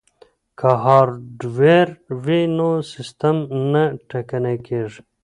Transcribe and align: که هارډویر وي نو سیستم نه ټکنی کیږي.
که 0.59 0.69
هارډویر 0.83 1.87
وي 2.23 2.41
نو 2.57 2.69
سیستم 2.93 3.35
نه 3.71 3.83
ټکنی 4.09 4.57
کیږي. 4.67 5.01